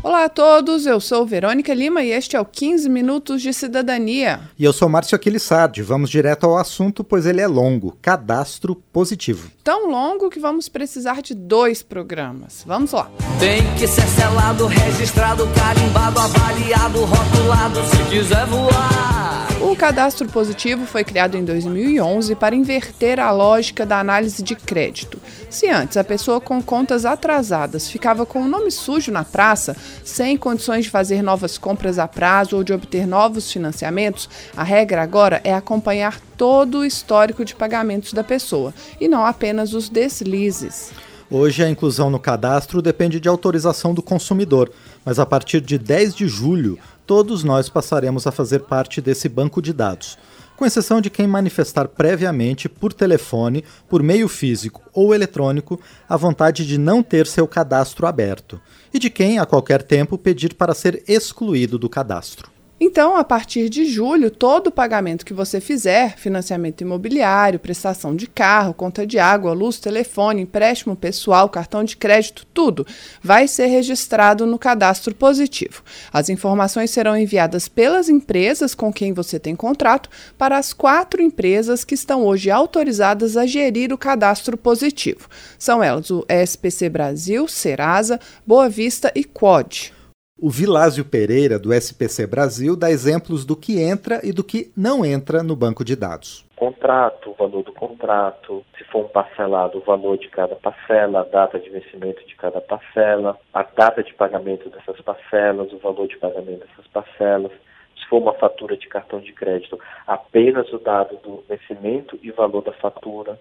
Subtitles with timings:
[0.00, 4.40] Olá a todos, eu sou Verônica Lima e este é o 15 Minutos de Cidadania.
[4.56, 5.82] E eu sou Márcio Aquilissardi.
[5.82, 7.98] Vamos direto ao assunto, pois ele é longo.
[8.00, 9.50] Cadastro positivo.
[9.64, 12.62] Tão longo que vamos precisar de dois programas.
[12.64, 13.10] Vamos lá.
[13.40, 19.47] Tem que ser selado, registrado, carimbado, avaliado, rotulado, se quiser voar.
[19.60, 25.18] O cadastro positivo foi criado em 2011 para inverter a lógica da análise de crédito.
[25.50, 30.36] Se antes a pessoa com contas atrasadas ficava com o nome sujo na praça, sem
[30.36, 35.40] condições de fazer novas compras a prazo ou de obter novos financiamentos, a regra agora
[35.42, 40.92] é acompanhar todo o histórico de pagamentos da pessoa e não apenas os deslizes.
[41.30, 44.70] Hoje a inclusão no cadastro depende de autorização do consumidor,
[45.04, 49.62] mas a partir de 10 de julho, todos nós passaremos a fazer parte desse banco
[49.62, 50.18] de dados.
[50.58, 56.66] Com exceção de quem manifestar previamente, por telefone, por meio físico ou eletrônico, a vontade
[56.66, 58.60] de não ter seu cadastro aberto,
[58.92, 62.50] e de quem, a qualquer tempo, pedir para ser excluído do cadastro.
[62.80, 68.72] Então, a partir de julho, todo pagamento que você fizer, financiamento imobiliário, prestação de carro,
[68.72, 72.86] conta de água, luz, telefone, empréstimo pessoal, cartão de crédito, tudo,
[73.20, 75.82] vai ser registrado no cadastro positivo.
[76.12, 81.84] As informações serão enviadas pelas empresas com quem você tem contrato para as quatro empresas
[81.84, 85.28] que estão hoje autorizadas a gerir o cadastro positivo.
[85.58, 89.97] São elas o SPC Brasil, Serasa, Boa Vista e Quad.
[90.40, 95.04] O Vilásio Pereira, do SPC Brasil, dá exemplos do que entra e do que não
[95.04, 96.46] entra no banco de dados.
[96.54, 101.24] Contrato, o valor do contrato, se for um parcelado, o valor de cada parcela, a
[101.24, 106.16] data de vencimento de cada parcela, a data de pagamento dessas parcelas, o valor de
[106.18, 107.50] pagamento dessas parcelas.
[107.96, 112.62] Se for uma fatura de cartão de crédito, apenas o dado do vencimento e valor
[112.62, 113.36] da fatura.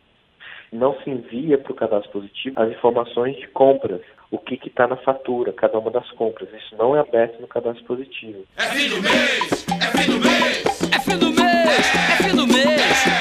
[0.72, 4.98] Não se envia para o cadastro positivo as informações de compras, o que está na
[4.98, 6.50] fatura, cada uma das compras.
[6.54, 8.44] Isso não é aberto no cadastro positivo.
[8.58, 9.66] É fim do mês!
[9.70, 10.82] É fim do mês!
[10.92, 13.17] É fim do mês, é fim do mês.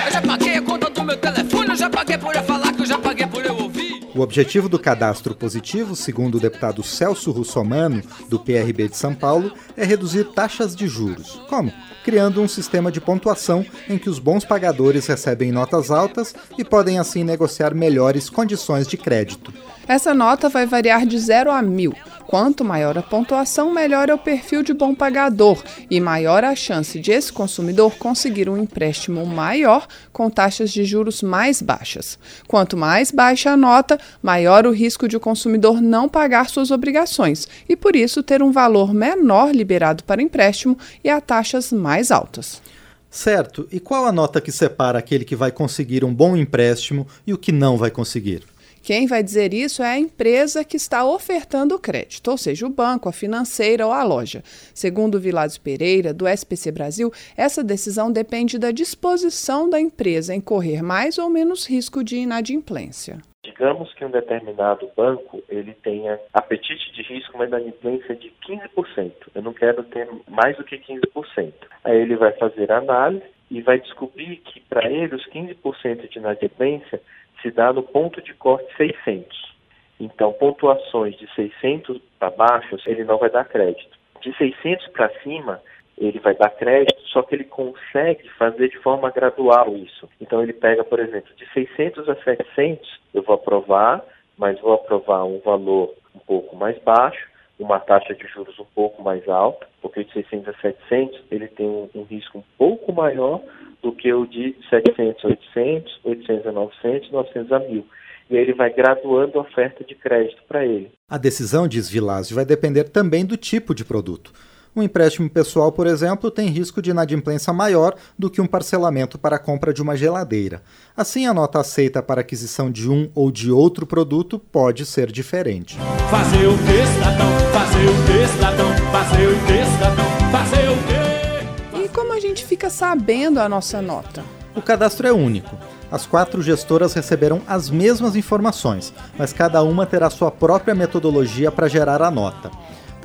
[4.17, 9.53] O objetivo do cadastro positivo, segundo o deputado Celso Russomano, do PRB de São Paulo,
[9.77, 11.39] é reduzir taxas de juros.
[11.51, 11.71] Como?
[12.03, 16.99] Criando um sistema de pontuação em que os bons pagadores recebem notas altas e podem
[16.99, 19.53] assim negociar melhores condições de crédito.
[19.89, 21.95] Essa nota vai variar de 0 a 1000.
[22.27, 26.99] Quanto maior a pontuação, melhor é o perfil de bom pagador e maior a chance
[26.99, 32.19] de esse consumidor conseguir um empréstimo maior com taxas de juros mais baixas.
[32.49, 37.47] Quanto mais baixa a nota, maior o risco de o consumidor não pagar suas obrigações
[37.69, 42.61] e, por isso, ter um valor menor liberado para empréstimo e a taxas mais altas.
[43.09, 47.33] Certo, e qual a nota que separa aquele que vai conseguir um bom empréstimo e
[47.33, 48.43] o que não vai conseguir?
[48.87, 52.71] Quem vai dizer isso é a empresa que está ofertando o crédito, ou seja, o
[52.71, 54.43] banco, a financeira ou a loja.
[54.73, 60.85] Segundo Vilásio Pereira, do SPC Brasil, essa decisão depende da disposição da empresa em correr
[60.85, 63.19] mais ou menos risco de inadimplência.
[63.43, 69.13] Digamos que um determinado banco ele tenha apetite de risco, mas inadimplência de 15%.
[69.35, 71.53] Eu não quero ter mais do que 15%.
[71.83, 76.19] Aí ele vai fazer a análise e vai descobrir que para ele os 15% de
[76.21, 77.01] inadimplência
[77.43, 79.57] se dá no ponto de corte 600.
[79.99, 83.97] Então, pontuações de 600 para baixo, ele não vai dar crédito.
[84.21, 85.61] De 600 para cima,
[85.97, 90.09] ele vai dar crédito, só que ele consegue fazer de forma gradual isso.
[90.21, 94.05] Então, ele pega, por exemplo, de 600 a 700, eu vou aprovar,
[94.37, 97.27] mas vou aprovar um valor um pouco mais baixo,
[97.59, 101.67] uma taxa de juros um pouco mais alta, porque de 600 a 700 ele tem
[101.67, 103.41] um, um risco um pouco maior
[103.83, 107.87] do que o de 700 a 800, 800 a 900, 900 a 1000.
[108.29, 110.91] E aí ele vai graduando a oferta de crédito para ele.
[111.09, 114.33] A decisão, diz Vilásio, vai depender também do tipo de produto.
[114.77, 119.37] Um empréstimo pessoal, por exemplo, tem risco de inadimplência maior do que um parcelamento para
[119.37, 120.63] a compra de uma geladeira.
[120.95, 125.79] Assim, a nota aceita para aquisição de um ou de outro produto pode ser diferente.
[126.11, 127.27] Fazer o que, cidadão?
[127.55, 128.69] Fazer o que, cidadão?
[128.93, 130.31] Fazer o que, cidadão?
[130.31, 131.83] Fazer o quê?
[131.85, 134.23] E como a gente fica sabendo a nossa nota?
[134.55, 135.57] O cadastro é único.
[135.91, 141.69] As quatro gestoras receberão as mesmas informações, mas cada uma terá sua própria metodologia para
[141.69, 142.51] gerar a nota.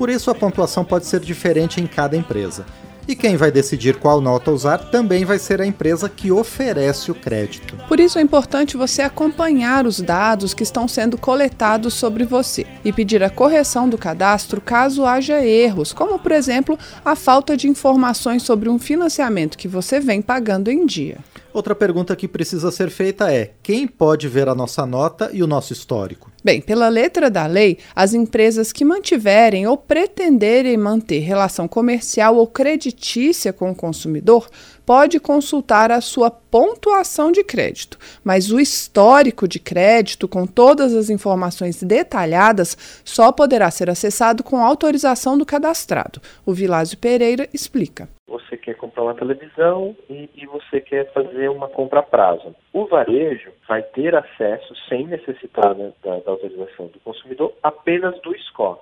[0.02, 2.66] Por isso, a pontuação pode ser diferente em cada empresa.
[3.06, 7.14] E quem vai decidir qual nota usar também vai ser a empresa que oferece o
[7.14, 7.76] crédito.
[7.86, 12.92] Por isso é importante você acompanhar os dados que estão sendo coletados sobre você e
[12.92, 18.42] pedir a correção do cadastro caso haja erros, como por exemplo a falta de informações
[18.42, 21.18] sobre um financiamento que você vem pagando em dia.
[21.54, 25.46] Outra pergunta que precisa ser feita é: quem pode ver a nossa nota e o
[25.46, 26.31] nosso histórico?
[26.44, 32.48] Bem, pela letra da lei, as empresas que mantiverem ou pretenderem manter relação comercial ou
[32.48, 34.48] creditícia com o consumidor
[34.84, 41.10] pode consultar a sua pontuação de crédito, mas o histórico de crédito com todas as
[41.10, 46.20] informações detalhadas só poderá ser acessado com autorização do cadastrado.
[46.44, 51.68] O Vilásio Pereira explica você quer comprar uma televisão e, e, você quer fazer uma
[51.68, 52.54] compra a prazo.
[52.72, 58.78] O varejo vai ter acesso, sem necessitar da, da autorização do consumidor, apenas do score.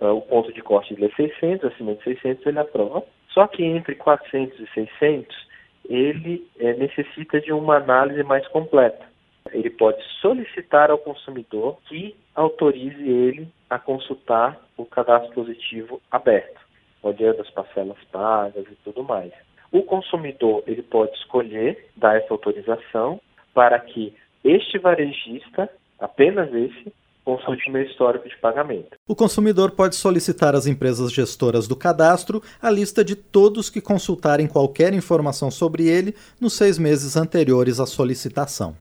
[0.00, 3.04] Uh, o ponto de corte dele é 600, acima de 600 ele aprova.
[3.30, 5.48] Só que entre 400 e 600,
[5.88, 9.04] ele é, necessita de uma análise mais completa.
[9.52, 16.64] Ele pode solicitar ao consumidor que autorize ele a consultar o cadastro positivo aberto
[17.04, 19.32] olhando as parcelas pagas e tudo mais.
[19.70, 23.20] O consumidor ele pode escolher dar essa autorização
[23.52, 25.68] para que este varejista,
[26.00, 26.92] apenas esse,
[27.24, 28.96] consulte meu histórico de pagamento.
[29.08, 34.46] O consumidor pode solicitar às empresas gestoras do cadastro a lista de todos que consultarem
[34.46, 38.76] qualquer informação sobre ele nos seis meses anteriores à solicitação.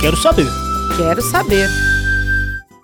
[0.00, 0.46] Quero saber.
[0.96, 1.68] Quero saber.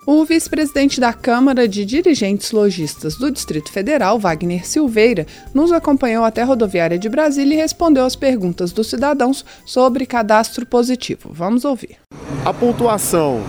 [0.05, 6.41] O vice-presidente da Câmara de Dirigentes Logistas do Distrito Federal, Wagner Silveira, nos acompanhou até
[6.41, 11.29] a rodoviária de Brasília e respondeu às perguntas dos cidadãos sobre cadastro positivo.
[11.31, 11.97] Vamos ouvir.
[12.43, 13.41] A pontuação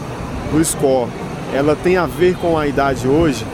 [0.55, 1.11] do score,
[1.53, 3.45] ela tem a ver com a idade hoje,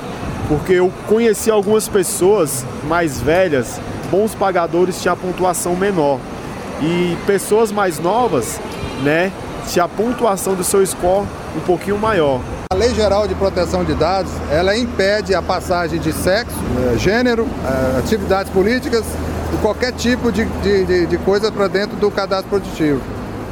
[0.49, 3.81] porque eu conheci algumas pessoas mais velhas,
[4.11, 6.19] bons pagadores tinham a pontuação menor.
[6.83, 8.61] E pessoas mais novas,
[9.03, 9.33] né,
[9.67, 11.27] tinha a pontuação do seu score
[11.57, 12.41] um pouquinho maior.
[12.73, 17.47] A Lei Geral de Proteção de Dados, ela impede a passagem de sexo, eh, gênero,
[17.65, 19.05] eh, atividades políticas
[19.53, 23.01] e qualquer tipo de, de, de coisa para dentro do cadastro produtivo.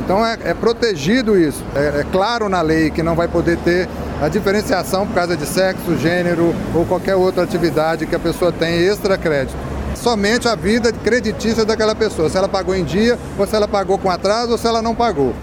[0.05, 1.63] Então é, é protegido isso.
[1.75, 3.89] É, é, claro na lei que não vai poder ter
[4.21, 8.75] a diferenciação por causa de sexo, gênero ou qualquer outra atividade que a pessoa tem
[8.87, 9.57] extra crédito.
[9.95, 13.99] Somente a vida creditícia daquela pessoa, se ela pagou em dia, ou se ela pagou
[13.99, 15.35] com atraso, ou se ela não pagou.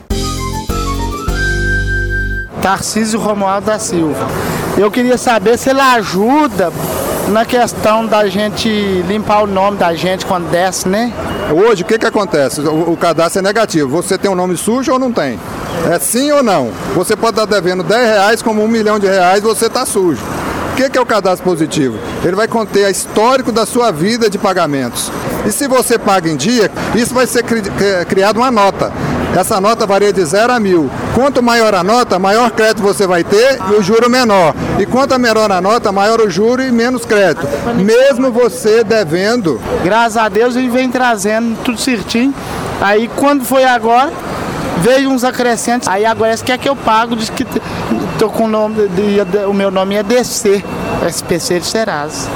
[2.62, 4.28] Tarcísio Romualdo da Silva.
[4.78, 6.72] Eu queria saber se ele ajuda
[7.30, 8.70] na questão da gente
[9.08, 11.12] limpar o nome da gente quando desce, né?
[11.52, 12.62] Hoje, o que, que acontece?
[12.62, 13.90] O, o cadastro é negativo.
[13.90, 15.40] Você tem um nome sujo ou não tem?
[15.92, 16.72] É sim ou não?
[16.96, 20.22] Você pode estar devendo 10 reais como um milhão de reais, você está sujo.
[20.72, 21.98] O que, que é o cadastro positivo?
[22.24, 25.12] Ele vai conter a histórico da sua vida de pagamentos.
[25.46, 27.62] E se você paga em dia, isso vai ser cri
[28.10, 28.92] criado uma nota.
[29.36, 30.90] Essa nota varia de 0 a mil.
[31.16, 34.54] Quanto maior a nota, maior crédito você vai ter e o juro menor.
[34.78, 37.48] E quanto menor a nota, maior o juro e menos crédito.
[37.74, 39.62] Mesmo você devendo.
[39.82, 42.34] Graças a Deus ele vem trazendo tudo certinho.
[42.82, 44.12] Aí quando foi agora,
[44.82, 45.88] veio uns acrescentos.
[45.88, 47.48] Aí agora esse quer que eu pago, diz que
[48.20, 48.76] tô com o nome,
[49.48, 50.62] o meu nome é DC,
[51.10, 52.30] SPC de Serasa.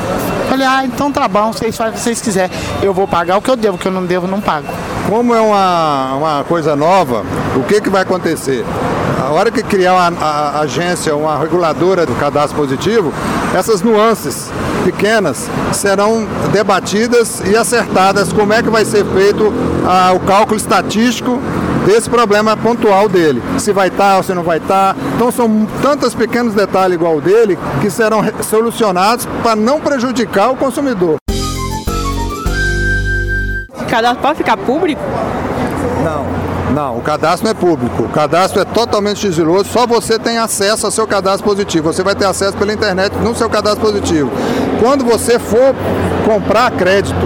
[0.50, 2.50] Falei, ah, então tá bom, vocês fazem o que vocês quiserem.
[2.82, 4.66] Eu vou pagar o que eu devo, o que eu não devo, não pago.
[5.08, 7.24] Como é uma, uma coisa nova,
[7.56, 8.66] o que, que vai acontecer?
[9.22, 13.14] A hora que criar uma a, agência, uma reguladora do cadastro positivo,
[13.56, 14.50] essas nuances
[14.84, 19.54] pequenas serão debatidas e acertadas como é que vai ser feito
[19.88, 21.40] a, o cálculo estatístico
[21.90, 23.42] desse problema pontual dele.
[23.58, 24.94] Se vai estar tá, ou se não vai estar.
[24.94, 25.00] Tá.
[25.16, 31.18] Então são tantos pequenos detalhes igual dele que serão solucionados para não prejudicar o consumidor.
[33.74, 35.02] O cadastro pode ficar público?
[36.04, 36.50] Não.
[36.76, 38.04] Não, o cadastro não é público.
[38.04, 41.92] O cadastro é totalmente sigiloso, só você tem acesso ao seu cadastro positivo.
[41.92, 44.30] Você vai ter acesso pela internet no seu cadastro positivo.
[44.80, 45.74] Quando você for
[46.24, 47.18] comprar crédito,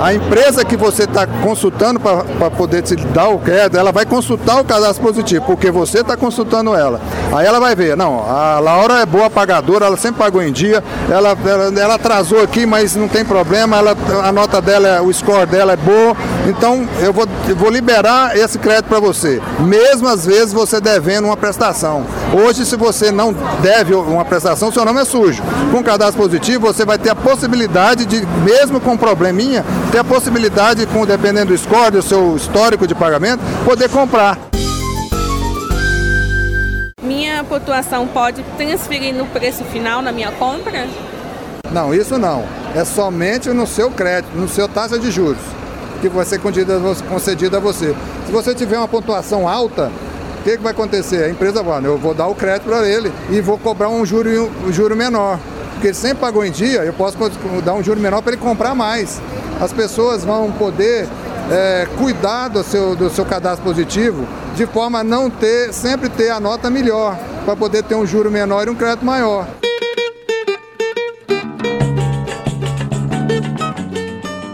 [0.00, 4.60] a empresa que você está consultando para poder te dar o crédito, ela vai consultar
[4.60, 7.00] o cadastro positivo, porque você está consultando ela.
[7.32, 10.82] Aí ela vai ver, não, a Laura é boa pagadora, ela sempre pagou em dia,
[11.10, 15.46] ela, ela, ela atrasou aqui, mas não tem problema, ela, a nota dela, o score
[15.46, 19.40] dela é boa, então eu vou, eu vou liberar esse crédito para você.
[19.60, 22.06] Mesmo às vezes você devendo uma prestação.
[22.32, 25.42] Hoje, se você não deve uma prestação, seu nome é sujo.
[25.72, 30.86] Com cadastro positivo, você vai ter a possibilidade de, mesmo com probleminha, ter a possibilidade,
[30.86, 34.38] com, dependendo do score, do seu histórico de pagamento, poder comprar.
[37.02, 40.86] Minha pontuação pode transferir no preço final na minha compra?
[41.70, 42.44] Não, isso não.
[42.74, 45.40] É somente no seu crédito, no seu taxa de juros,
[46.00, 47.94] que vai ser concedida a você.
[48.26, 49.90] Se você tiver uma pontuação alta,
[50.40, 51.24] o que, que vai acontecer?
[51.24, 54.50] A empresa vai, eu vou dar o crédito para ele e vou cobrar um juro,
[54.66, 55.38] um juro menor.
[55.78, 57.16] Porque ele sempre pagou em dia, eu posso
[57.64, 59.20] dar um juro menor para ele comprar mais.
[59.60, 61.06] As pessoas vão poder
[61.52, 66.30] é, cuidar do seu, do seu cadastro positivo de forma a não ter, sempre ter
[66.30, 69.46] a nota melhor, para poder ter um juro menor e um crédito maior.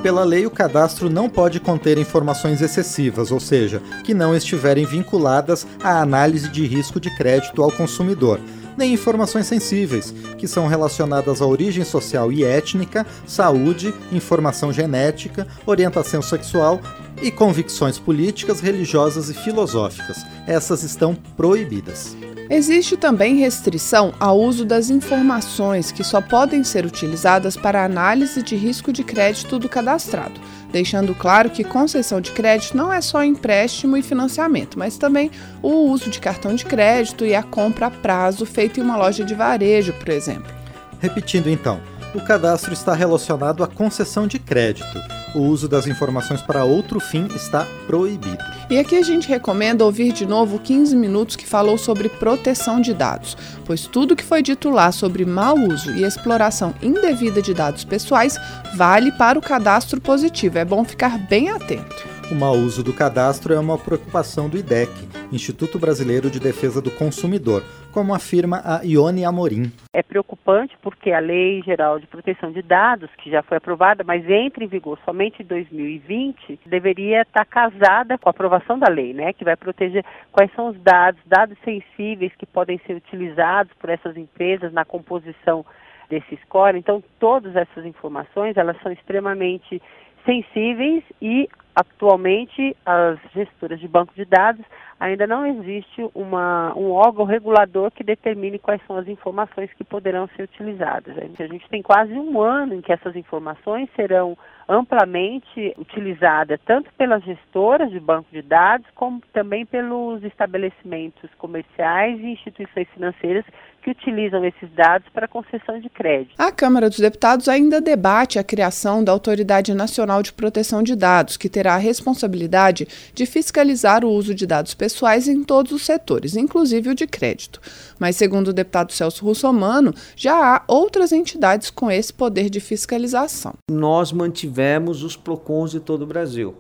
[0.03, 5.67] Pela lei, o cadastro não pode conter informações excessivas, ou seja, que não estiverem vinculadas
[5.83, 8.39] à análise de risco de crédito ao consumidor,
[8.77, 16.23] nem informações sensíveis, que são relacionadas à origem social e étnica, saúde, informação genética, orientação
[16.23, 16.81] sexual
[17.23, 20.19] e convicções políticas, religiosas e filosóficas.
[20.47, 22.17] Essas estão proibidas.
[22.51, 28.55] Existe também restrição ao uso das informações que só podem ser utilizadas para análise de
[28.55, 30.39] risco de crédito do cadastrado,
[30.75, 35.31] deixando claro que concessão de crédito não é só empréstimo e financiamento, mas também
[35.63, 39.25] o uso de cartão de crédito e a compra a prazo feita em uma loja
[39.25, 40.53] de varejo, por exemplo.
[40.99, 41.81] Repetindo então,
[42.15, 45.03] o cadastro está relacionado à concessão de crédito.
[45.35, 48.39] O uso das informações para outro fim está proibido.
[48.71, 52.95] E aqui a gente recomenda ouvir de novo 15 minutos que falou sobre proteção de
[52.95, 57.85] dados, pois tudo que foi dito lá sobre mau uso e exploração indevida de dados
[57.85, 58.39] pessoais
[58.77, 60.59] vale para o cadastro positivo.
[60.59, 62.14] É bom ficar bem atento.
[62.33, 64.91] O mau uso do cadastro é uma preocupação do IDEC,
[65.31, 67.63] Instituto Brasileiro de Defesa do Consumidor,
[67.93, 69.71] como afirma a Ione Amorim.
[69.93, 74.29] É preocupante porque a Lei Geral de Proteção de Dados, que já foi aprovada, mas
[74.29, 79.35] entra em vigor somente em 2020, deveria estar casada com a aprovação da lei, né,
[79.35, 80.03] que vai proteger
[80.33, 85.65] quais são os dados, dados sensíveis que podem ser utilizados por essas empresas na composição
[86.09, 86.79] desse score.
[86.79, 89.81] Então, todas essas informações, elas são extremamente
[90.25, 94.65] sensíveis e atualmente as gestoras de banco de dados
[94.99, 100.29] ainda não existe uma, um órgão regulador que determine quais são as informações que poderão
[100.29, 101.17] ser utilizadas.
[101.19, 104.37] A gente tem quase um ano em que essas informações serão
[104.69, 112.29] amplamente utilizadas tanto pelas gestoras de banco de dados como também pelos estabelecimentos comerciais e
[112.29, 113.45] instituições financeiras
[113.85, 116.35] que utilizam esses dados para concessão de crédito.
[116.39, 121.37] A Câmara dos Deputados ainda debate a criação da Autoridade Nacional de Proteção de Dados,
[121.37, 126.35] que terá a responsabilidade de fiscalizar o uso de dados pessoais em todos os setores,
[126.35, 127.61] inclusive o de crédito.
[127.99, 133.53] Mas, segundo o deputado Celso Russomano, já há outras entidades com esse poder de fiscalização.
[133.71, 136.57] Nós mantivemos os PROCONs de todo o Brasil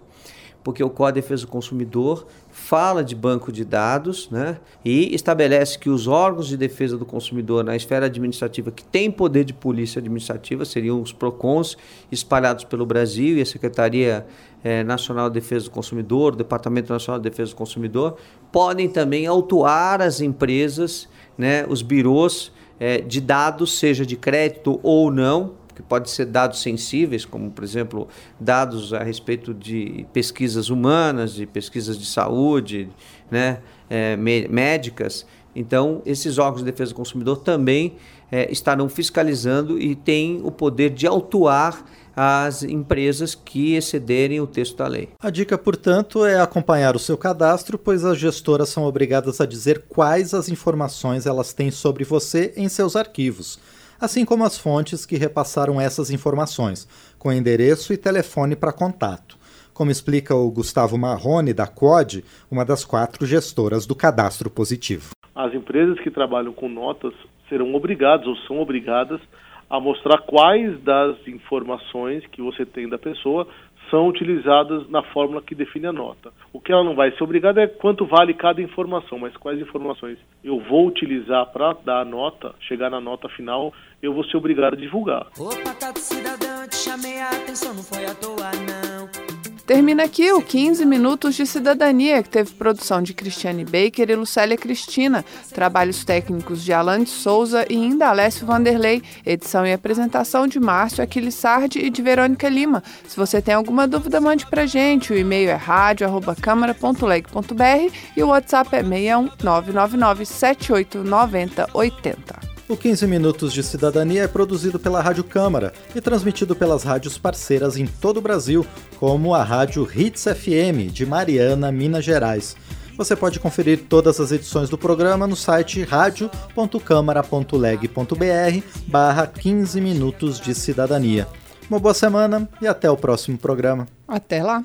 [0.64, 2.26] porque o Código de Defesa do Consumidor
[2.64, 7.62] fala de banco de dados né, e estabelece que os órgãos de defesa do consumidor
[7.62, 11.76] na esfera administrativa que têm poder de polícia administrativa seriam os PROCONs
[12.10, 14.26] espalhados pelo Brasil e a Secretaria
[14.64, 18.16] eh, Nacional de Defesa do Consumidor, o Departamento Nacional de Defesa do Consumidor,
[18.50, 21.06] podem também autuar as empresas,
[21.36, 26.60] né, os birôs eh, de dados, seja de crédito ou não, que pode ser dados
[26.60, 32.88] sensíveis, como por exemplo dados a respeito de pesquisas humanas, de pesquisas de saúde,
[33.30, 33.58] né,
[33.90, 35.26] é, médicas.
[35.56, 37.96] Então, esses órgãos de defesa do consumidor também
[38.30, 41.84] é, estarão fiscalizando e têm o poder de autuar
[42.16, 45.08] as empresas que excederem o texto da lei.
[45.20, 49.84] A dica, portanto, é acompanhar o seu cadastro, pois as gestoras são obrigadas a dizer
[49.88, 53.58] quais as informações elas têm sobre você em seus arquivos
[54.00, 59.38] assim como as fontes que repassaram essas informações, com endereço e telefone para contato.
[59.72, 65.10] Como explica o Gustavo Marrone, da COD, uma das quatro gestoras do cadastro positivo.
[65.34, 67.12] As empresas que trabalham com notas
[67.48, 69.20] serão obrigadas ou são obrigadas
[69.68, 73.48] a mostrar quais das informações que você tem da pessoa
[73.90, 76.32] são utilizadas na fórmula que define a nota.
[76.52, 80.18] O que ela não vai ser obrigada é quanto vale cada informação, mas quais informações
[80.42, 83.72] eu vou utilizar para dar a nota, chegar na nota final,
[84.02, 85.26] eu vou ser obrigado a divulgar.
[85.38, 89.33] Opa, tá cidadão, te chamei a atenção, não foi à toa não.
[89.66, 94.58] Termina aqui o 15 Minutos de Cidadania, que teve produção de Cristiane Baker e Lucélia
[94.58, 101.02] Cristina, trabalhos técnicos de Alan de Souza e Indalécio Vanderlei, edição e apresentação de Márcio
[101.02, 102.82] Aquiles Sardi e de Verônica Lima.
[103.08, 105.14] Se você tem alguma dúvida, mande pra gente.
[105.14, 112.53] O e-mail é rádio.câmara.leg.br e o WhatsApp é 61 999 7890 80.
[112.66, 117.76] O 15 Minutos de Cidadania é produzido pela Rádio Câmara e transmitido pelas rádios parceiras
[117.76, 118.66] em todo o Brasil,
[118.98, 122.56] como a Rádio Hits FM, de Mariana, Minas Gerais.
[122.96, 130.54] Você pode conferir todas as edições do programa no site radio.câmara.leg.br barra 15 minutos de
[130.54, 131.28] cidadania.
[131.68, 133.86] Uma boa semana e até o próximo programa.
[134.08, 134.64] Até lá.